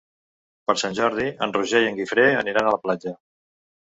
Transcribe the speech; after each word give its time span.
Per 0.69 0.75
Sant 0.83 0.95
Jordi 0.99 1.27
en 1.47 1.53
Roger 1.57 1.81
i 1.83 1.89
en 1.89 1.99
Guifré 1.99 2.23
aniran 2.39 2.71
a 2.71 2.73
la 2.77 2.81
platja. 2.87 3.15